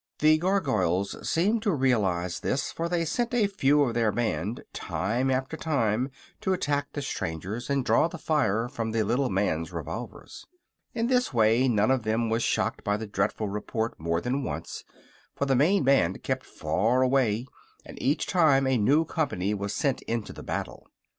[0.17, 5.29] The Gargoyles seemed to realize this, for they sent a few of their band time
[5.29, 10.47] after time to attack the strangers and draw the fire from the little man's revolvers.
[10.95, 14.83] In this way none of them was shocked by the dreadful report more than once,
[15.35, 17.45] for the main band kept far away
[17.85, 20.89] and each time a new company was sent into the battle.